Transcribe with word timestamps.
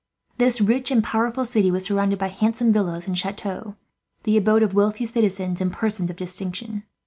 This 0.39 0.59
rich 0.61 0.89
and 0.89 1.03
powerful 1.03 1.45
city 1.45 1.69
was 1.69 1.85
surrounded 1.85 2.17
by 2.17 2.29
handsome 2.29 2.73
villas 2.73 3.05
and 3.05 3.15
chateaux, 3.15 3.75
the 4.23 4.35
abode 4.35 4.63
of 4.63 4.73
wealthy 4.73 5.05
citizens 5.05 5.61
and 5.61 5.71
persons 5.71 6.09
of 6.09 6.15
distinction. 6.15 6.85